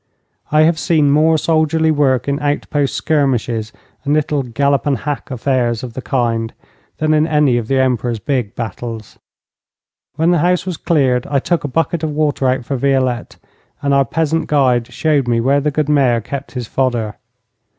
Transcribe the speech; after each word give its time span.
I 0.51 0.63
have 0.63 0.79
seen 0.79 1.11
more 1.11 1.37
soldierly 1.37 1.91
work 1.91 2.27
in 2.27 2.39
outpost 2.39 2.95
skirmishes 2.95 3.71
and 4.03 4.15
little 4.15 4.41
gallop 4.41 4.87
and 4.87 4.97
hack 4.97 5.29
affairs 5.29 5.83
of 5.83 5.93
the 5.93 6.01
kind 6.01 6.53
than 6.97 7.13
in 7.13 7.27
any 7.27 7.55
of 7.57 7.67
the 7.67 7.77
Emperor's 7.79 8.17
big 8.17 8.55
battles. 8.55 9.19
When 10.15 10.31
the 10.31 10.39
house 10.39 10.65
was 10.65 10.77
cleared 10.77 11.27
I 11.27 11.37
took 11.37 11.63
a 11.63 11.67
bucket 11.67 12.01
of 12.01 12.09
water 12.13 12.47
out 12.49 12.65
for 12.65 12.77
Violette, 12.77 13.35
and 13.83 13.93
our 13.93 14.03
peasant 14.05 14.47
guide 14.47 14.87
showed 14.91 15.27
me 15.27 15.39
where 15.39 15.61
the 15.61 15.69
good 15.69 15.87
Mayor 15.87 16.19
kept 16.19 16.53
his 16.53 16.65
fodder. 16.65 17.17